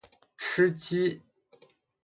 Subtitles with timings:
[0.35, 1.21] 吃鸡